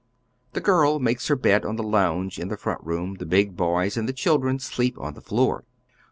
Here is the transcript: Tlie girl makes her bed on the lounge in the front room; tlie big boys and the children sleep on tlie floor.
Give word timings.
Tlie 0.55 0.63
girl 0.63 0.97
makes 0.99 1.27
her 1.27 1.35
bed 1.35 1.63
on 1.63 1.75
the 1.75 1.83
lounge 1.83 2.39
in 2.39 2.47
the 2.47 2.57
front 2.57 2.83
room; 2.83 3.15
tlie 3.17 3.29
big 3.29 3.55
boys 3.55 3.97
and 3.97 4.09
the 4.09 4.13
children 4.13 4.57
sleep 4.57 4.97
on 4.97 5.13
tlie 5.13 5.21
floor. 5.23 5.63